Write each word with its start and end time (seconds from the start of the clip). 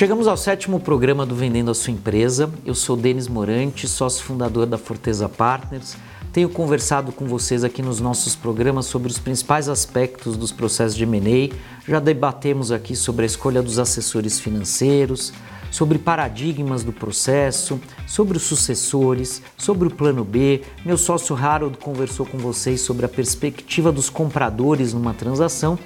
Chegamos 0.00 0.26
ao 0.26 0.34
sétimo 0.34 0.80
programa 0.80 1.26
do 1.26 1.34
Vendendo 1.34 1.70
a 1.70 1.74
Sua 1.74 1.92
Empresa. 1.92 2.50
Eu 2.64 2.74
sou 2.74 2.96
Denis 2.96 3.28
Morante, 3.28 3.86
sócio 3.86 4.24
fundador 4.24 4.64
da 4.64 4.78
Forteza 4.78 5.28
Partners. 5.28 5.94
Tenho 6.32 6.48
conversado 6.48 7.12
com 7.12 7.26
vocês 7.26 7.62
aqui 7.64 7.82
nos 7.82 8.00
nossos 8.00 8.34
programas 8.34 8.86
sobre 8.86 9.10
os 9.10 9.18
principais 9.18 9.68
aspectos 9.68 10.38
dos 10.38 10.52
processos 10.52 10.96
de 10.96 11.04
M&A. 11.04 11.54
Já 11.86 12.00
debatemos 12.00 12.72
aqui 12.72 12.96
sobre 12.96 13.24
a 13.24 13.26
escolha 13.26 13.60
dos 13.60 13.78
assessores 13.78 14.40
financeiros, 14.40 15.34
sobre 15.70 15.98
paradigmas 15.98 16.82
do 16.82 16.94
processo, 16.94 17.78
sobre 18.06 18.38
os 18.38 18.42
sucessores, 18.44 19.42
sobre 19.58 19.86
o 19.86 19.90
plano 19.90 20.24
B. 20.24 20.62
Meu 20.82 20.96
sócio 20.96 21.36
Harold 21.36 21.76
conversou 21.76 22.24
com 22.24 22.38
vocês 22.38 22.80
sobre 22.80 23.04
a 23.04 23.08
perspectiva 23.08 23.92
dos 23.92 24.08
compradores 24.08 24.94
numa 24.94 25.12
transação. 25.12 25.78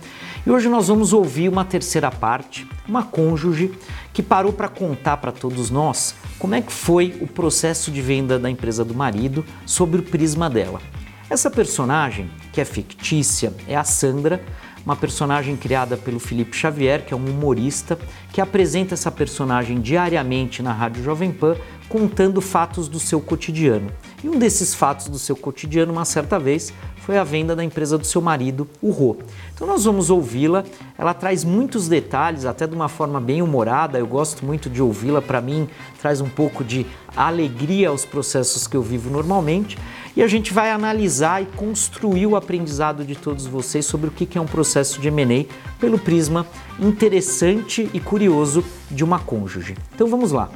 E 0.46 0.50
hoje 0.50 0.68
nós 0.68 0.88
vamos 0.88 1.14
ouvir 1.14 1.48
uma 1.48 1.64
terceira 1.64 2.10
parte, 2.10 2.68
uma 2.86 3.02
cônjuge 3.02 3.72
que 4.12 4.22
parou 4.22 4.52
para 4.52 4.68
contar 4.68 5.16
para 5.16 5.32
todos 5.32 5.70
nós 5.70 6.14
como 6.38 6.54
é 6.54 6.60
que 6.60 6.70
foi 6.70 7.16
o 7.22 7.26
processo 7.26 7.90
de 7.90 8.02
venda 8.02 8.38
da 8.38 8.50
empresa 8.50 8.84
do 8.84 8.94
marido 8.94 9.42
sobre 9.64 10.00
o 10.00 10.02
prisma 10.02 10.50
dela. 10.50 10.82
Essa 11.30 11.50
personagem, 11.50 12.30
que 12.52 12.60
é 12.60 12.64
fictícia, 12.66 13.54
é 13.66 13.74
a 13.74 13.84
Sandra, 13.84 14.44
uma 14.84 14.94
personagem 14.94 15.56
criada 15.56 15.96
pelo 15.96 16.20
Felipe 16.20 16.54
Xavier, 16.54 17.06
que 17.06 17.14
é 17.14 17.16
um 17.16 17.24
humorista, 17.24 17.98
que 18.30 18.38
apresenta 18.38 18.92
essa 18.92 19.10
personagem 19.10 19.80
diariamente 19.80 20.62
na 20.62 20.74
Rádio 20.74 21.02
Jovem 21.02 21.32
Pan, 21.32 21.56
contando 21.88 22.42
fatos 22.42 22.86
do 22.86 23.00
seu 23.00 23.18
cotidiano. 23.18 23.90
E 24.24 24.28
um 24.30 24.38
desses 24.38 24.74
fatos 24.74 25.08
do 25.08 25.18
seu 25.18 25.36
cotidiano, 25.36 25.92
uma 25.92 26.06
certa 26.06 26.38
vez, 26.38 26.72
foi 26.96 27.18
a 27.18 27.22
venda 27.22 27.54
da 27.54 27.62
empresa 27.62 27.98
do 27.98 28.06
seu 28.06 28.22
marido, 28.22 28.66
o 28.80 28.90
Rô. 28.90 29.18
Então 29.52 29.66
nós 29.66 29.84
vamos 29.84 30.08
ouvi-la. 30.08 30.64
Ela 30.96 31.12
traz 31.12 31.44
muitos 31.44 31.88
detalhes, 31.88 32.46
até 32.46 32.66
de 32.66 32.74
uma 32.74 32.88
forma 32.88 33.20
bem 33.20 33.42
humorada. 33.42 33.98
Eu 33.98 34.06
gosto 34.06 34.42
muito 34.42 34.70
de 34.70 34.80
ouvi-la. 34.80 35.20
Para 35.20 35.42
mim, 35.42 35.68
traz 36.00 36.22
um 36.22 36.28
pouco 36.30 36.64
de 36.64 36.86
alegria 37.14 37.90
aos 37.90 38.06
processos 38.06 38.66
que 38.66 38.74
eu 38.74 38.82
vivo 38.82 39.10
normalmente. 39.10 39.76
E 40.16 40.22
a 40.22 40.26
gente 40.26 40.54
vai 40.54 40.70
analisar 40.70 41.42
e 41.42 41.46
construir 41.54 42.26
o 42.26 42.34
aprendizado 42.34 43.04
de 43.04 43.14
todos 43.14 43.46
vocês 43.46 43.84
sobre 43.84 44.08
o 44.08 44.10
que 44.10 44.38
é 44.38 44.40
um 44.40 44.46
processo 44.46 45.02
de 45.02 45.08
M&A 45.08 45.44
pelo 45.78 45.98
prisma 45.98 46.46
interessante 46.80 47.90
e 47.92 48.00
curioso 48.00 48.64
de 48.90 49.04
uma 49.04 49.18
cônjuge. 49.18 49.76
Então 49.94 50.08
vamos 50.08 50.32
lá. 50.32 50.48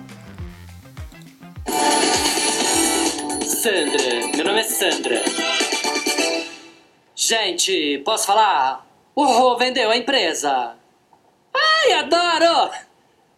Sandra, 3.69 4.27
meu 4.35 4.45
nome 4.47 4.61
é 4.61 4.63
Sandra. 4.63 5.23
Gente, 7.15 7.99
posso 7.99 8.27
falar? 8.27 8.87
O 9.15 9.27
Rô 9.27 9.59
vendeu 9.59 9.91
a 9.91 9.97
empresa. 9.97 10.75
Ai, 11.55 11.93
adoro! 11.93 12.71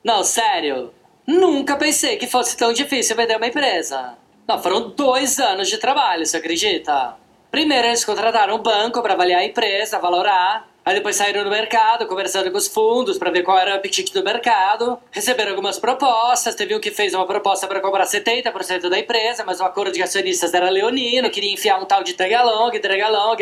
Não, 0.05 0.23
sério. 0.23 0.95
Nunca 1.27 1.77
pensei 1.77 2.17
que 2.17 2.29
fosse 2.29 2.57
tão 2.57 2.73
difícil 2.73 3.17
vender 3.17 3.39
uma 3.39 3.49
empresa. 3.49 4.17
Não, 4.47 4.63
foram 4.63 4.91
dois 4.91 5.41
anos 5.41 5.69
de 5.69 5.79
trabalho, 5.79 6.25
você 6.25 6.37
acredita? 6.37 7.17
Primeiro 7.51 7.89
eles 7.89 8.05
contrataram 8.05 8.55
um 8.55 8.63
banco 8.63 9.03
para 9.03 9.15
avaliar 9.15 9.41
a 9.41 9.45
empresa, 9.45 9.99
valorar. 9.99 10.69
Aí 10.85 10.95
depois 10.95 11.17
saíram 11.17 11.45
no 11.45 11.51
mercado, 11.51 12.07
conversando 12.07 12.51
com 12.51 12.57
os 12.57 12.67
fundos 12.67 13.19
para 13.19 13.31
ver 13.31 13.43
qual 13.43 13.59
era 13.59 13.73
o 13.73 13.77
apetite 13.77 14.13
do 14.13 14.25
mercado. 14.25 14.99
Receberam 15.11 15.51
algumas 15.51 15.79
propostas. 15.79 16.55
Teve 16.55 16.75
um 16.75 16.81
que 16.81 16.91
fez 16.91 17.13
uma 17.13 17.27
proposta 17.27 17.67
para 17.69 17.81
comprar 17.81 18.07
70% 18.07 18.89
da 18.89 18.99
empresa, 18.99 19.45
mas 19.45 19.61
o 19.61 19.65
acordo 19.65 19.93
de 19.93 20.03
acionistas 20.03 20.55
era 20.55 20.71
leonino, 20.71 21.31
queria 21.31 21.53
enfiar 21.53 21.81
um 21.81 21.85
tal 21.85 22.03
de 22.03 22.15
Tagalong, 22.15 22.79
Dragalong, 22.81 23.37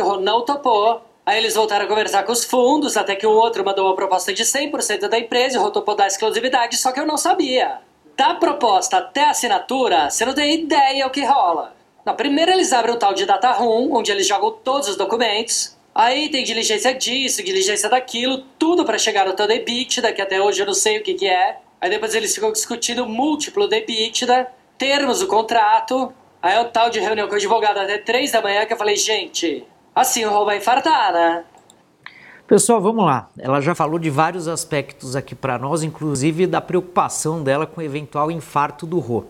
Ron 0.00 0.20
não 0.20 0.44
topou. 0.44 1.02
Aí 1.26 1.38
eles 1.38 1.54
voltaram 1.54 1.86
a 1.86 1.88
conversar 1.88 2.22
com 2.24 2.32
os 2.32 2.44
fundos, 2.44 2.98
até 2.98 3.16
que 3.16 3.26
o 3.26 3.30
outro 3.30 3.64
mandou 3.64 3.86
uma 3.86 3.96
proposta 3.96 4.32
de 4.32 4.42
100% 4.44 5.08
da 5.08 5.18
empresa 5.18 5.56
e 5.56 5.60
o 5.60 5.70
topou 5.70 5.96
dar 5.96 6.06
exclusividade, 6.06 6.76
só 6.76 6.92
que 6.92 7.00
eu 7.00 7.06
não 7.06 7.16
sabia. 7.16 7.78
Da 8.14 8.34
proposta 8.34 8.98
até 8.98 9.24
a 9.24 9.30
assinatura, 9.30 10.10
você 10.10 10.26
não 10.26 10.34
tem 10.34 10.54
ideia 10.54 11.06
o 11.06 11.10
que 11.10 11.24
rola. 11.24 11.74
Na 12.04 12.12
primeira 12.12 12.52
eles 12.52 12.74
abrem 12.74 12.94
um 12.94 12.98
tal 12.98 13.14
de 13.14 13.24
data 13.24 13.50
room, 13.52 13.94
onde 13.94 14.12
eles 14.12 14.26
jogam 14.26 14.52
todos 14.62 14.88
os 14.90 14.96
documentos. 14.96 15.73
Aí 15.94 16.28
tem 16.28 16.42
diligência 16.42 16.92
disso, 16.92 17.44
diligência 17.44 17.88
daquilo, 17.88 18.38
tudo 18.58 18.84
para 18.84 18.98
chegar 18.98 19.26
no 19.26 19.36
da 19.36 19.54
EBITDA, 19.54 20.12
que 20.12 20.20
até 20.20 20.42
hoje 20.42 20.60
eu 20.60 20.66
não 20.66 20.74
sei 20.74 20.98
o 20.98 21.02
que, 21.04 21.14
que 21.14 21.26
é. 21.26 21.58
Aí 21.80 21.88
depois 21.88 22.14
eles 22.14 22.34
ficam 22.34 22.50
discutindo 22.50 23.06
múltiplo 23.06 23.72
EBITDA, 23.72 24.48
termos 24.76 25.20
do 25.20 25.28
contrato. 25.28 26.12
Aí 26.42 26.56
é 26.56 26.60
o 26.60 26.64
tal 26.64 26.90
de 26.90 26.98
reunião 26.98 27.28
com 27.28 27.34
o 27.34 27.36
advogado 27.36 27.78
até 27.78 27.96
3 27.96 28.32
da 28.32 28.42
manhã 28.42 28.66
que 28.66 28.72
eu 28.72 28.76
falei, 28.76 28.96
gente, 28.96 29.64
assim 29.94 30.24
o 30.24 30.30
Rô 30.30 30.44
vai 30.44 30.56
infartar, 30.56 31.12
né? 31.12 31.44
Pessoal, 32.46 32.80
vamos 32.80 33.06
lá. 33.06 33.30
Ela 33.38 33.60
já 33.60 33.74
falou 33.74 33.98
de 33.98 34.10
vários 34.10 34.48
aspectos 34.48 35.14
aqui 35.14 35.34
para 35.34 35.58
nós, 35.58 35.82
inclusive 35.82 36.46
da 36.46 36.60
preocupação 36.60 37.42
dela 37.42 37.66
com 37.66 37.80
o 37.80 37.84
eventual 37.84 38.30
infarto 38.30 38.84
do 38.84 38.98
Rô. 38.98 39.24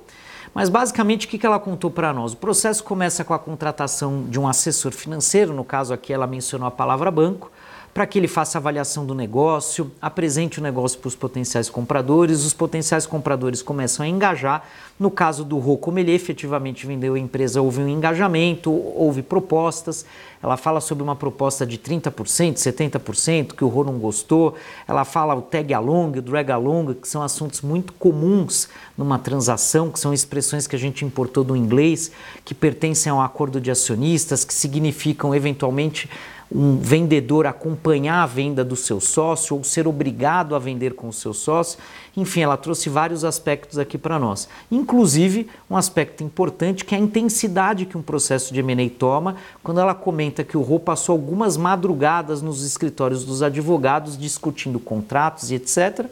Mas 0.54 0.68
basicamente 0.68 1.26
o 1.26 1.28
que 1.28 1.44
ela 1.44 1.58
contou 1.58 1.90
para 1.90 2.12
nós? 2.12 2.32
O 2.32 2.36
processo 2.36 2.84
começa 2.84 3.24
com 3.24 3.34
a 3.34 3.38
contratação 3.38 4.24
de 4.28 4.38
um 4.38 4.46
assessor 4.46 4.92
financeiro, 4.92 5.52
no 5.52 5.64
caso 5.64 5.92
aqui 5.92 6.12
ela 6.12 6.28
mencionou 6.28 6.68
a 6.68 6.70
palavra 6.70 7.10
banco, 7.10 7.50
para 7.94 8.08
que 8.08 8.18
ele 8.18 8.26
faça 8.26 8.58
avaliação 8.58 9.06
do 9.06 9.14
negócio, 9.14 9.92
apresente 10.02 10.58
o 10.58 10.62
negócio 10.62 10.98
para 10.98 11.06
os 11.06 11.14
potenciais 11.14 11.70
compradores, 11.70 12.44
os 12.44 12.52
potenciais 12.52 13.06
compradores 13.06 13.62
começam 13.62 14.04
a 14.04 14.08
engajar. 14.08 14.66
No 14.98 15.12
caso 15.12 15.44
do 15.44 15.58
Rô, 15.58 15.76
como 15.76 16.00
ele 16.00 16.12
efetivamente 16.12 16.86
vendeu 16.88 17.14
a 17.14 17.18
empresa, 17.18 17.62
houve 17.62 17.80
um 17.80 17.88
engajamento, 17.88 18.70
houve 18.72 19.22
propostas. 19.22 20.04
Ela 20.42 20.56
fala 20.56 20.80
sobre 20.80 21.04
uma 21.04 21.14
proposta 21.14 21.64
de 21.64 21.78
30%, 21.78 22.54
70%, 22.54 23.54
que 23.54 23.64
o 23.64 23.68
Rô 23.68 23.84
não 23.84 23.98
gostou. 23.98 24.56
Ela 24.88 25.04
fala 25.04 25.32
o 25.34 25.42
tag 25.42 25.72
along, 25.72 26.18
o 26.18 26.22
drag 26.22 26.50
along, 26.50 26.94
que 26.94 27.06
são 27.06 27.22
assuntos 27.22 27.60
muito 27.60 27.92
comuns 27.92 28.68
numa 28.98 29.20
transação, 29.20 29.88
que 29.88 30.00
são 30.00 30.12
expressões 30.12 30.66
que 30.66 30.74
a 30.74 30.78
gente 30.78 31.04
importou 31.04 31.44
do 31.44 31.56
inglês, 31.56 32.10
que 32.44 32.54
pertencem 32.54 33.10
a 33.10 33.14
um 33.14 33.22
acordo 33.22 33.60
de 33.60 33.70
acionistas, 33.70 34.44
que 34.44 34.52
significam 34.52 35.32
eventualmente 35.32 36.10
um 36.52 36.76
vendedor 36.78 37.46
acompanhar 37.46 38.22
a 38.22 38.26
venda 38.26 38.64
do 38.64 38.76
seu 38.76 39.00
sócio 39.00 39.56
ou 39.56 39.64
ser 39.64 39.86
obrigado 39.86 40.54
a 40.54 40.58
vender 40.58 40.94
com 40.94 41.08
o 41.08 41.12
seu 41.12 41.32
sócio. 41.32 41.78
Enfim, 42.16 42.42
ela 42.42 42.56
trouxe 42.56 42.88
vários 42.88 43.24
aspectos 43.24 43.78
aqui 43.78 43.98
para 43.98 44.18
nós. 44.18 44.48
Inclusive, 44.70 45.48
um 45.68 45.76
aspecto 45.76 46.22
importante 46.22 46.84
que 46.84 46.94
é 46.94 46.98
a 46.98 47.00
intensidade 47.00 47.86
que 47.86 47.98
um 47.98 48.02
processo 48.02 48.54
de 48.54 48.60
M&A 48.60 48.88
toma, 48.90 49.36
quando 49.62 49.80
ela 49.80 49.94
comenta 49.94 50.44
que 50.44 50.56
o 50.56 50.62
Rô 50.62 50.78
passou 50.78 51.12
algumas 51.12 51.56
madrugadas 51.56 52.40
nos 52.40 52.64
escritórios 52.64 53.24
dos 53.24 53.42
advogados 53.42 54.16
discutindo 54.16 54.78
contratos 54.78 55.50
e 55.50 55.56
etc 55.56 56.06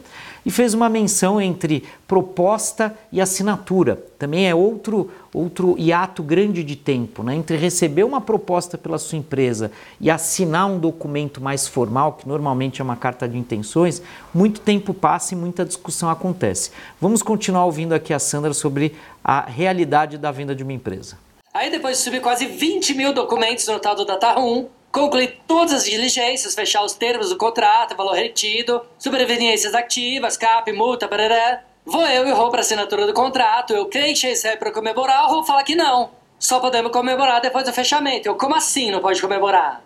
e 0.45 0.51
fez 0.51 0.73
uma 0.73 0.89
menção 0.89 1.39
entre 1.39 1.83
proposta 2.07 2.93
e 3.11 3.21
assinatura. 3.21 4.03
Também 4.19 4.47
é 4.47 4.53
outro, 4.53 5.09
outro 5.33 5.75
hiato 5.77 6.21
grande 6.21 6.63
de 6.63 6.75
tempo, 6.75 7.23
né? 7.23 7.35
entre 7.35 7.57
receber 7.57 8.03
uma 8.03 8.21
proposta 8.21 8.77
pela 8.77 8.97
sua 8.97 9.17
empresa 9.17 9.71
e 9.99 10.09
assinar 10.09 10.67
um 10.67 10.79
documento 10.79 11.41
mais 11.41 11.67
formal, 11.67 12.13
que 12.13 12.27
normalmente 12.27 12.81
é 12.81 12.83
uma 12.83 12.95
carta 12.95 13.27
de 13.27 13.37
intenções, 13.37 14.01
muito 14.33 14.61
tempo 14.61 14.93
passa 14.93 15.33
e 15.33 15.37
muita 15.37 15.65
discussão 15.65 15.92
acontece. 16.09 16.71
Vamos 16.99 17.21
continuar 17.21 17.65
ouvindo 17.65 17.93
aqui 17.93 18.13
a 18.13 18.19
Sandra 18.19 18.53
sobre 18.53 18.95
a 19.23 19.41
realidade 19.41 20.17
da 20.17 20.31
venda 20.31 20.55
de 20.55 20.63
uma 20.63 20.73
empresa. 20.73 21.17
Aí 21.53 21.69
depois 21.69 21.97
de 21.97 22.03
subir 22.03 22.21
quase 22.21 22.47
20 22.47 22.95
mil 22.95 23.13
documentos 23.13 23.67
no 23.67 23.79
tal 23.79 23.95
do 23.95 24.05
Data 24.05 24.31
Room, 24.33 24.67
concluir 24.91 25.39
todas 25.47 25.73
as 25.73 25.85
diligências, 25.85 26.55
fechar 26.55 26.83
os 26.83 26.93
termos 26.93 27.29
do 27.29 27.37
contrato, 27.37 27.95
valor 27.95 28.15
retido, 28.15 28.81
sobreveniências 28.97 29.73
ativas, 29.73 30.37
CAP, 30.37 30.71
multa, 30.71 31.07
barará. 31.07 31.61
Vou 31.85 32.05
eu 32.07 32.27
e 32.27 32.31
o 32.31 32.35
Rô 32.35 32.49
para 32.49 32.61
assinatura 32.61 33.05
do 33.05 33.13
contrato, 33.13 33.73
eu 33.73 33.87
cliente 33.87 34.25
recebe 34.25 34.57
para 34.57 34.71
comemorar, 34.71 35.25
o 35.25 35.35
Rô 35.35 35.43
fala 35.43 35.63
que 35.63 35.75
não. 35.75 36.11
Só 36.39 36.59
podemos 36.59 36.91
comemorar 36.91 37.41
depois 37.41 37.65
do 37.65 37.73
fechamento. 37.73 38.27
Eu, 38.27 38.35
como 38.35 38.55
assim 38.55 38.91
não 38.91 38.99
pode 38.99 39.21
comemorar? 39.21 39.81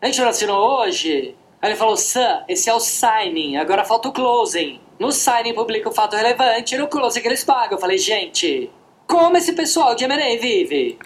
A 0.00 0.06
gente 0.06 0.20
não 0.20 0.28
assinou 0.28 0.80
hoje? 0.80 1.36
Aí 1.62 1.70
ele 1.70 1.76
falou, 1.76 1.96
Sam, 1.96 2.42
esse 2.48 2.70
é 2.70 2.74
o 2.74 2.80
signing, 2.80 3.56
agora 3.56 3.84
falta 3.84 4.08
o 4.08 4.12
closing. 4.12 4.80
No 4.98 5.12
signing 5.12 5.54
publica 5.54 5.88
o 5.88 5.92
fato 5.92 6.16
relevante 6.16 6.74
e 6.74 6.78
no 6.78 6.88
closing 6.88 7.20
que 7.20 7.28
eles 7.28 7.44
pagam. 7.44 7.76
Eu 7.76 7.80
falei, 7.80 7.98
gente, 7.98 8.70
como 9.06 9.36
esse 9.36 9.52
pessoal 9.52 9.94
de 9.94 10.04
M&A 10.04 10.40
vive? 10.40 10.98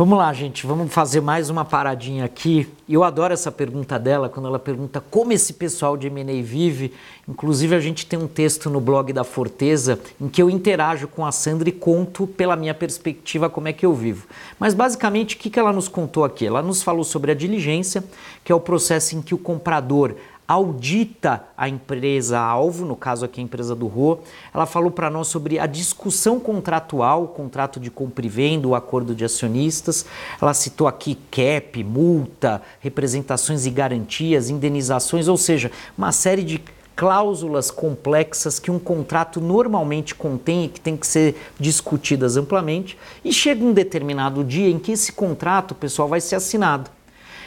Vamos 0.00 0.16
lá, 0.16 0.32
gente, 0.32 0.66
vamos 0.66 0.90
fazer 0.90 1.20
mais 1.20 1.50
uma 1.50 1.62
paradinha 1.62 2.24
aqui. 2.24 2.66
Eu 2.88 3.04
adoro 3.04 3.34
essa 3.34 3.52
pergunta 3.52 3.98
dela, 3.98 4.30
quando 4.30 4.46
ela 4.48 4.58
pergunta 4.58 4.98
como 4.98 5.30
esse 5.30 5.52
pessoal 5.52 5.94
de 5.94 6.06
M&A 6.06 6.42
vive. 6.42 6.94
Inclusive, 7.28 7.74
a 7.74 7.80
gente 7.80 8.06
tem 8.06 8.18
um 8.18 8.26
texto 8.26 8.70
no 8.70 8.80
blog 8.80 9.12
da 9.12 9.24
Forteza 9.24 10.00
em 10.18 10.26
que 10.26 10.40
eu 10.40 10.48
interajo 10.48 11.06
com 11.06 11.26
a 11.26 11.30
Sandra 11.30 11.68
e 11.68 11.72
conto 11.72 12.26
pela 12.26 12.56
minha 12.56 12.72
perspectiva 12.72 13.50
como 13.50 13.68
é 13.68 13.74
que 13.74 13.84
eu 13.84 13.92
vivo. 13.92 14.26
Mas, 14.58 14.72
basicamente, 14.72 15.36
o 15.36 15.38
que 15.38 15.58
ela 15.58 15.70
nos 15.70 15.86
contou 15.86 16.24
aqui? 16.24 16.46
Ela 16.46 16.62
nos 16.62 16.82
falou 16.82 17.04
sobre 17.04 17.32
a 17.32 17.34
diligência, 17.34 18.02
que 18.42 18.50
é 18.50 18.54
o 18.54 18.60
processo 18.60 19.14
em 19.14 19.20
que 19.20 19.34
o 19.34 19.38
comprador 19.38 20.14
audita 20.50 21.44
a 21.56 21.68
empresa 21.68 22.36
alvo, 22.36 22.84
no 22.84 22.96
caso 22.96 23.24
aqui 23.24 23.40
a 23.40 23.44
empresa 23.44 23.72
do 23.72 23.86
Rô. 23.86 24.18
Ela 24.52 24.66
falou 24.66 24.90
para 24.90 25.08
nós 25.08 25.28
sobre 25.28 25.60
a 25.60 25.66
discussão 25.66 26.40
contratual, 26.40 27.22
o 27.22 27.28
contrato 27.28 27.78
de 27.78 27.88
compra 27.88 28.26
e 28.26 28.28
venda, 28.28 28.66
o 28.66 28.74
acordo 28.74 29.14
de 29.14 29.24
acionistas. 29.24 30.04
Ela 30.42 30.52
citou 30.52 30.88
aqui 30.88 31.16
cap, 31.30 31.84
multa, 31.84 32.60
representações 32.80 33.64
e 33.64 33.70
garantias, 33.70 34.50
indenizações, 34.50 35.28
ou 35.28 35.36
seja, 35.36 35.70
uma 35.96 36.10
série 36.10 36.42
de 36.42 36.60
cláusulas 36.96 37.70
complexas 37.70 38.58
que 38.58 38.72
um 38.72 38.78
contrato 38.80 39.40
normalmente 39.40 40.16
contém 40.16 40.64
e 40.64 40.68
que 40.68 40.80
tem 40.80 40.96
que 40.96 41.06
ser 41.06 41.36
discutidas 41.60 42.36
amplamente, 42.36 42.98
e 43.24 43.32
chega 43.32 43.64
um 43.64 43.72
determinado 43.72 44.42
dia 44.42 44.68
em 44.68 44.80
que 44.80 44.90
esse 44.90 45.12
contrato, 45.12 45.76
pessoal, 45.76 46.08
vai 46.08 46.20
ser 46.20 46.34
assinado. 46.34 46.90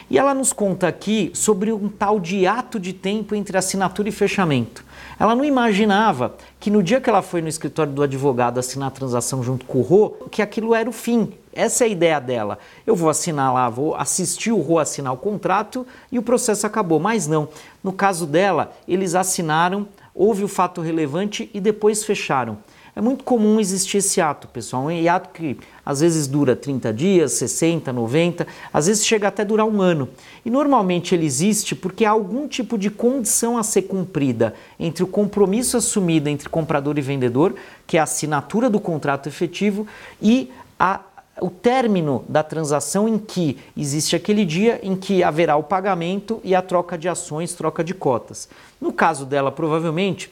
E 0.10 0.18
ela 0.18 0.34
nos 0.34 0.54
conta 0.54 0.88
aqui 0.88 1.32
sobre 1.34 1.72
um 1.72 1.90
tal 1.90 2.20
de 2.20 2.46
ato 2.46 2.80
de 2.80 2.94
tempo 2.94 3.36
entre 3.36 3.58
assinatura 3.58 4.10
e 4.10 4.12
fechamento. 4.12 4.84
Ela 5.20 5.36
não 5.36 5.46
imaginava 5.46 6.36
que 6.60 6.70
no 6.70 6.84
dia 6.84 7.00
que 7.00 7.10
ela 7.10 7.22
foi 7.22 7.42
no 7.42 7.48
escritório 7.48 7.94
do 7.94 8.04
advogado 8.04 8.60
assinar 8.60 8.88
a 8.90 8.92
transação 8.92 9.44
junto 9.44 9.66
com 9.66 9.80
o 9.80 9.82
Rô, 9.82 10.10
que 10.32 10.42
aquilo 10.42 10.74
era 10.74 10.90
o 10.90 10.94
fim. 10.94 11.34
Essa 11.54 11.84
é 11.84 11.88
a 11.88 11.90
ideia 11.90 12.20
dela. 12.20 12.58
Eu 12.86 12.96
vou 12.96 13.10
assinar 13.10 13.54
lá, 13.54 13.70
vou 13.70 13.96
assistir 13.96 14.52
o 14.52 14.60
Rô 14.60 14.80
assinar 14.80 15.14
o 15.14 15.18
contrato 15.18 15.86
e 16.12 16.18
o 16.18 16.24
processo 16.24 16.66
acabou. 16.66 17.00
Mas 17.00 17.28
não. 17.28 17.48
No 17.84 17.94
caso 17.94 18.26
dela, 18.26 18.74
eles 18.88 19.14
assinaram, 19.14 19.88
houve 20.16 20.44
o 20.44 20.48
fato 20.48 20.82
relevante 20.82 21.50
e 21.54 21.60
depois 21.60 22.04
fecharam. 22.04 22.58
É 22.96 23.02
muito 23.02 23.24
comum 23.24 23.60
existir 23.60 23.98
esse 23.98 24.22
ato, 24.22 24.48
pessoal. 24.48 24.84
Um 24.84 25.10
ato 25.10 25.30
que 25.30 25.58
às 25.84 26.02
vezes 26.02 26.28
dura 26.28 26.56
30 26.56 26.94
dias, 26.94 27.32
60, 27.34 27.92
90, 27.92 28.46
às 28.72 28.86
vezes 28.86 29.06
chega 29.06 29.28
até 29.28 29.44
durar 29.44 29.66
um 29.66 29.82
ano. 29.82 30.10
E 30.46 30.50
normalmente 30.50 31.16
ele 31.16 31.26
existe 31.26 31.76
porque 31.76 32.06
há 32.06 32.12
algum 32.12 32.48
tipo 32.48 32.78
de 32.78 32.92
condição 32.92 33.58
a 33.58 33.64
ser 33.64 33.84
cumprida 33.84 34.54
entre 34.80 35.04
o 35.04 35.08
compromisso 35.08 35.76
assumido 35.76 36.30
entre 36.30 36.48
comprador 36.50 37.00
e 37.00 37.02
vendedor, 37.02 37.56
que 37.88 37.98
é 37.98 38.00
a 38.00 38.04
assinatura 38.04 38.70
do 38.70 38.80
contrato 38.80 39.28
efetivo, 39.28 39.88
e 40.22 40.52
a 40.80 41.00
o 41.42 41.50
término 41.50 42.24
da 42.30 42.44
transação 42.44 43.10
em 43.10 43.18
que 43.18 43.58
existe 43.76 44.16
aquele 44.16 44.46
dia 44.46 44.80
em 44.84 44.96
que 44.96 45.24
haverá 45.24 45.56
o 45.56 45.64
pagamento 45.64 46.40
e 46.44 46.54
a 46.54 46.62
troca 46.62 46.96
de 46.96 47.10
ações, 47.10 47.54
troca 47.54 47.84
de 47.84 47.94
cotas. 47.94 48.48
No 48.80 48.94
caso 48.94 49.26
dela, 49.26 49.52
provavelmente, 49.52 50.32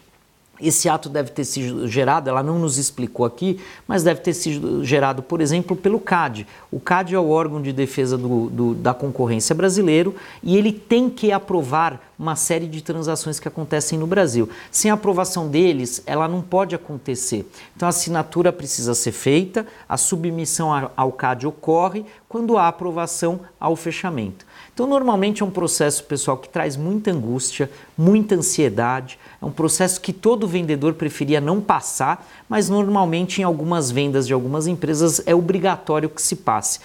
esse 0.61 0.87
ato 0.87 1.09
deve 1.09 1.31
ter 1.31 1.43
sido 1.43 1.87
gerado, 1.87 2.29
ela 2.29 2.43
não 2.43 2.59
nos 2.59 2.77
explicou 2.77 3.25
aqui, 3.25 3.59
mas 3.87 4.03
deve 4.03 4.21
ter 4.21 4.33
sido 4.33 4.83
gerado, 4.83 5.21
por 5.21 5.41
exemplo, 5.41 5.75
pelo 5.75 5.99
CAD. 5.99 6.47
O 6.71 6.79
CAD 6.79 7.15
é 7.15 7.19
o 7.19 7.29
órgão 7.29 7.61
de 7.61 7.73
defesa 7.73 8.17
do, 8.17 8.49
do, 8.49 8.75
da 8.75 8.93
concorrência 8.93 9.55
brasileiro 9.55 10.15
e 10.43 10.57
ele 10.57 10.71
tem 10.71 11.09
que 11.09 11.31
aprovar 11.31 11.99
uma 12.17 12.35
série 12.35 12.67
de 12.67 12.83
transações 12.83 13.39
que 13.39 13.47
acontecem 13.47 13.97
no 13.97 14.05
Brasil. 14.05 14.47
Sem 14.69 14.91
a 14.91 14.93
aprovação 14.93 15.47
deles, 15.47 16.03
ela 16.05 16.27
não 16.27 16.41
pode 16.41 16.75
acontecer. 16.75 17.49
Então 17.75 17.87
a 17.87 17.89
assinatura 17.89 18.53
precisa 18.53 18.93
ser 18.93 19.11
feita, 19.11 19.65
a 19.89 19.97
submissão 19.97 20.91
ao 20.95 21.11
CAD 21.11 21.47
ocorre 21.47 22.05
quando 22.29 22.57
há 22.57 22.67
aprovação 22.67 23.39
ao 23.59 23.75
fechamento. 23.75 24.45
Então, 24.81 24.89
normalmente 24.89 25.43
é 25.43 25.45
um 25.45 25.51
processo, 25.51 26.03
pessoal, 26.05 26.35
que 26.37 26.49
traz 26.49 26.75
muita 26.75 27.11
angústia, 27.11 27.69
muita 27.95 28.33
ansiedade. 28.33 29.19
É 29.39 29.45
um 29.45 29.51
processo 29.51 30.01
que 30.01 30.11
todo 30.11 30.47
vendedor 30.47 30.95
preferia 30.95 31.39
não 31.39 31.61
passar, 31.61 32.27
mas 32.49 32.67
normalmente 32.67 33.41
em 33.41 33.43
algumas 33.43 33.91
vendas 33.91 34.25
de 34.25 34.33
algumas 34.33 34.65
empresas 34.65 35.21
é 35.27 35.35
obrigatório 35.35 36.09
que 36.09 36.19
se 36.19 36.35
passe. 36.35 36.79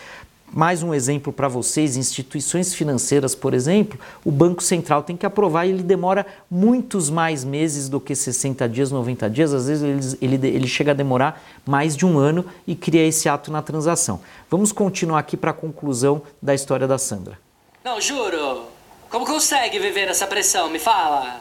Mais 0.53 0.83
um 0.83 0.93
exemplo 0.93 1.33
para 1.33 1.49
vocês: 1.49 1.97
instituições 1.97 2.75
financeiras, 2.75 3.35
por 3.35 3.55
exemplo, 3.55 3.99
o 4.23 4.31
Banco 4.31 4.63
Central 4.63 5.03
tem 5.03 5.17
que 5.17 5.25
aprovar 5.25 5.65
e 5.65 5.71
ele 5.71 5.83
demora 5.83 6.27
muitos 6.51 7.09
mais 7.09 7.45
meses 7.45 7.89
do 7.89 7.99
que 7.99 8.15
60 8.15 8.69
dias, 8.69 8.91
90 8.91 9.31
dias. 9.31 9.55
Às 9.55 9.69
vezes 9.69 10.19
ele, 10.21 10.35
ele, 10.35 10.49
ele 10.49 10.69
chega 10.69 10.91
a 10.91 10.95
demorar 10.95 11.43
mais 11.65 11.97
de 11.97 12.05
um 12.05 12.19
ano 12.19 12.45
e 12.67 12.75
cria 12.75 13.07
esse 13.07 13.27
ato 13.27 13.51
na 13.51 13.63
transação. 13.63 14.21
Vamos 14.51 14.71
continuar 14.71 15.21
aqui 15.21 15.35
para 15.35 15.53
a 15.53 15.55
conclusão 15.55 16.21
da 16.43 16.55
história 16.55 16.87
da 16.87 16.99
Sandra. 16.99 17.46
Não, 17.87 18.01
juro. 18.01 18.67
Como 19.09 19.25
consegue 19.25 19.79
viver 19.79 20.09
essa 20.09 20.27
pressão? 20.27 20.69
Me 20.69 20.77
fala. 20.77 21.41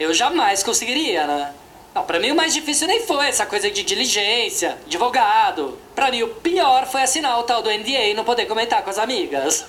Eu 0.00 0.12
jamais 0.12 0.64
conseguiria, 0.64 1.28
né? 1.28 1.54
Não, 1.94 2.02
pra 2.02 2.18
mim 2.18 2.32
o 2.32 2.34
mais 2.34 2.52
difícil 2.52 2.88
nem 2.88 3.06
foi 3.06 3.28
essa 3.28 3.46
coisa 3.46 3.70
de 3.70 3.84
diligência, 3.84 4.76
advogado. 4.84 5.78
Pra 5.94 6.10
mim 6.10 6.24
o 6.24 6.34
pior 6.34 6.88
foi 6.88 7.02
assinar 7.02 7.38
o 7.38 7.44
tal 7.44 7.62
do 7.62 7.70
NDA 7.70 8.08
e 8.08 8.14
não 8.14 8.24
poder 8.24 8.46
comentar 8.46 8.82
com 8.82 8.90
as 8.90 8.98
amigas. 8.98 9.64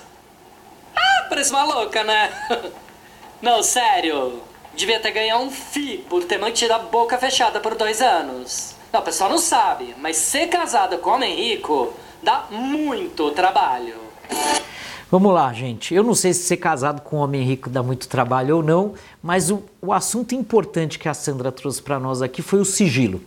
Ah, 0.96 1.26
parece 1.28 1.50
uma 1.50 1.62
louca, 1.62 2.02
né? 2.02 2.32
Não, 3.40 3.62
sério. 3.62 4.42
Devia 4.74 4.98
ter 4.98 5.12
ganhado 5.12 5.44
um 5.44 5.50
FI 5.52 6.04
por 6.10 6.24
ter 6.24 6.38
mantido 6.38 6.74
a 6.74 6.80
boca 6.80 7.16
fechada 7.16 7.60
por 7.60 7.76
dois 7.76 8.02
anos. 8.02 8.74
Não, 8.92 8.98
o 8.98 9.04
pessoal 9.04 9.30
não 9.30 9.38
sabe, 9.38 9.94
mas 9.96 10.16
ser 10.16 10.48
casada 10.48 10.98
com 10.98 11.10
homem 11.10 11.36
rico 11.36 11.94
dá 12.20 12.46
muito 12.50 13.30
trabalho. 13.30 14.08
Vamos 15.10 15.32
lá, 15.32 15.50
gente. 15.54 15.94
Eu 15.94 16.02
não 16.02 16.14
sei 16.14 16.34
se 16.34 16.42
ser 16.42 16.58
casado 16.58 17.00
com 17.00 17.16
um 17.16 17.20
homem 17.20 17.42
rico 17.42 17.70
dá 17.70 17.82
muito 17.82 18.06
trabalho 18.08 18.56
ou 18.56 18.62
não, 18.62 18.92
mas 19.22 19.50
o, 19.50 19.62
o 19.80 19.90
assunto 19.90 20.34
importante 20.34 20.98
que 20.98 21.08
a 21.08 21.14
Sandra 21.14 21.50
trouxe 21.50 21.80
para 21.80 21.98
nós 21.98 22.20
aqui 22.20 22.42
foi 22.42 22.60
o 22.60 22.64
sigilo. 22.64 23.18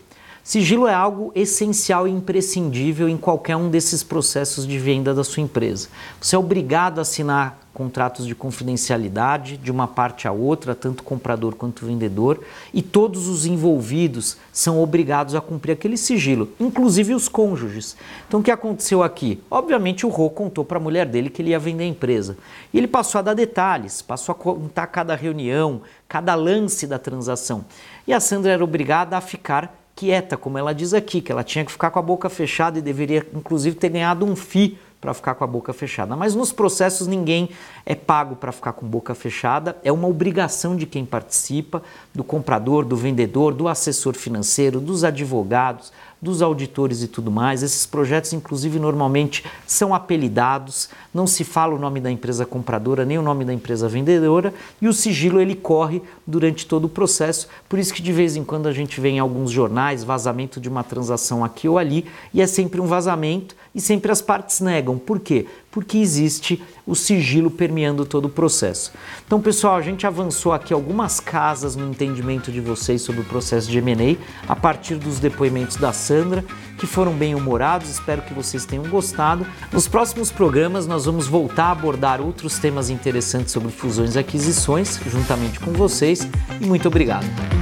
Sigilo 0.44 0.88
é 0.88 0.94
algo 0.94 1.31
essencial 1.33 2.07
e 2.07 2.12
imprescindível 2.12 3.10
em 3.10 3.18
qualquer 3.18 3.56
um 3.56 3.69
desses 3.69 4.04
processos 4.04 4.68
de 4.68 4.78
venda 4.78 5.12
da 5.12 5.24
sua 5.24 5.42
empresa. 5.42 5.88
Você 6.19 6.36
é 6.36 6.39
obrigado 6.39 7.00
a 7.00 7.01
assinar 7.01 7.60
contratos 7.73 8.27
de 8.27 8.35
confidencialidade 8.35 9.57
de 9.57 9.71
uma 9.71 9.88
parte 9.88 10.27
a 10.27 10.31
outra, 10.31 10.75
tanto 10.75 11.03
comprador 11.03 11.56
quanto 11.56 11.85
vendedor, 11.85 12.44
e 12.73 12.81
todos 12.81 13.27
os 13.27 13.45
envolvidos 13.45 14.38
são 14.51 14.81
obrigados 14.81 15.35
a 15.35 15.41
cumprir 15.41 15.71
aquele 15.71 15.95
sigilo, 15.95 16.50
inclusive 16.59 17.13
os 17.13 17.29
cônjuges. 17.29 17.95
Então 18.27 18.41
o 18.41 18.44
que 18.44 18.51
aconteceu 18.51 19.01
aqui? 19.01 19.41
Obviamente 19.50 20.06
o 20.06 20.09
Rô 20.09 20.29
contou 20.29 20.65
para 20.65 20.77
a 20.77 20.81
mulher 20.81 21.06
dele 21.06 21.29
que 21.29 21.41
ele 21.41 21.51
ia 21.51 21.59
vender 21.59 21.85
a 21.85 21.88
empresa. 21.88 22.38
E 22.73 22.77
ele 22.77 22.88
passou 22.88 23.19
a 23.19 23.21
dar 23.21 23.33
detalhes, 23.33 24.01
passou 24.01 24.33
a 24.33 24.35
contar 24.35 24.88
cada 24.88 25.15
reunião, 25.15 25.81
cada 26.07 26.35
lance 26.35 26.85
da 26.85 27.00
transação. 27.00 27.63
E 28.06 28.13
a 28.13 28.19
Sandra 28.19 28.51
era 28.51 28.63
obrigada 28.63 29.15
a 29.15 29.21
ficar 29.21 29.81
quieta, 29.95 30.35
como 30.35 30.57
ela 30.57 30.74
diz 30.74 30.94
aqui, 30.94 31.21
que 31.21 31.31
ela 31.31 31.44
tinha 31.44 31.63
que 31.63 31.71
ficar 31.71 31.91
com 31.91 32.00
a 32.00 32.01
boca 32.01 32.29
fechada 32.29 32.79
e 32.79 32.81
deveria 32.81 33.25
inclusive 33.33 33.75
ter 33.75 33.89
ganhado 33.89 34.25
um 34.25 34.35
FII 34.35 34.77
para 35.01 35.15
ficar 35.15 35.33
com 35.33 35.44
a 35.44 35.48
boca 35.48 35.74
fechada. 35.74 36.15
Mas 36.15 36.36
nos 36.36 36.53
processos 36.53 37.07
ninguém 37.07 37.50
é 37.83 37.95
pago 37.95 38.36
para 38.36 38.51
ficar 38.51 38.74
com 38.74 38.88
boca 38.88 39.15
fechada, 39.15 39.75
é 39.83 39.92
uma 39.92 40.07
obrigação 40.07 40.75
de 40.75 40.86
quem 40.86 41.03
participa, 41.03 41.81
do 42.13 42.24
comprador, 42.24 42.86
do 42.86 42.95
vendedor, 42.95 43.51
do 43.53 43.68
assessor 43.68 44.13
financeiro, 44.13 44.80
dos 44.80 45.03
advogados, 45.03 45.92
dos 46.21 46.41
auditores 46.41 47.01
e 47.01 47.07
tudo 47.07 47.31
mais. 47.31 47.63
Esses 47.63 47.85
projetos, 47.85 48.31
inclusive, 48.33 48.77
normalmente 48.77 49.44
são 49.65 49.94
apelidados, 49.94 50.89
não 51.13 51.25
se 51.25 51.44
fala 51.44 51.73
o 51.73 51.79
nome 51.79 52.00
da 52.00 52.12
empresa 52.12 52.45
compradora 52.45 53.03
nem 53.03 53.18
o 53.18 53.21
nome 53.23 53.44
da 53.44 53.53
empresa 53.53 53.89
vendedora 53.89 54.53
e 54.81 54.88
o 54.88 54.94
sigilo 54.94 55.41
ele 55.41 55.55
corre 55.55 56.01
durante 56.27 56.65
todo 56.65 56.86
o 56.86 56.89
processo. 56.89 57.48
Por 57.67 57.79
isso 57.79 57.93
que 57.93 58.01
de 58.01 58.13
vez 58.13 58.36
em 58.36 58.43
quando 58.43 58.67
a 58.67 58.74
gente 58.74 59.01
vê 59.01 59.10
em 59.10 59.19
alguns 59.19 59.50
jornais 59.50 60.03
vazamento 60.03 60.60
de 60.60 60.69
uma 60.69 60.84
transação 60.84 61.43
aqui 61.43 61.67
ou 61.67 61.77
ali 61.77 62.05
e 62.34 62.41
é 62.41 62.48
sempre 62.48 62.79
um 62.79 62.86
vazamento 62.86 63.55
e 63.74 63.81
sempre 63.81 64.12
as 64.12 64.22
partes 64.22 64.60
negam. 64.60 64.98
Por 64.98 65.19
quê? 65.19 65.48
Porque 65.72 65.98
existe 65.98 66.62
o 66.86 66.96
sigilo 66.96 67.50
permeando 67.50 68.06
todo 68.06 68.25
o 68.25 68.30
processo. 68.30 68.92
Então, 69.25 69.40
pessoal, 69.40 69.78
a 69.78 69.82
gente 69.82 70.06
avançou 70.06 70.51
aqui 70.51 70.74
algumas 70.74 71.20
casas 71.20 71.75
no 71.75 71.90
entendimento 71.90 72.51
de 72.51 72.60
vocês 72.60 73.01
sobre 73.01 73.22
o 73.22 73.25
processo 73.25 73.70
de 73.70 73.78
M&A 73.78 74.18
a 74.51 74.56
partir 74.56 74.96
dos 74.96 75.20
depoimentos 75.20 75.78
da 75.78 75.94
Sandra, 75.94 76.44
que 76.78 76.86
foram 76.86 77.13
bem 77.13 77.34
humorados. 77.34 77.90
Espero 77.90 78.22
que 78.24 78.34
vocês 78.34 78.66
tenham 78.66 78.84
gostado. 78.86 79.46
Nos 79.72 79.88
próximos 79.88 80.32
programas 80.32 80.86
nós 80.86 81.06
vamos 81.06 81.28
voltar 81.28 81.66
a 81.66 81.72
abordar 81.72 82.20
outros 82.20 82.60
temas 82.60 82.90
interessantes 82.90 83.54
sobre 83.54 83.72
fusões 83.72 84.16
e 84.16 84.20
aquisições 84.20 85.00
juntamente 85.08 85.60
com 85.60 85.72
vocês. 85.72 86.28
E 86.60 86.66
muito 86.66 86.88
obrigado. 86.88 87.61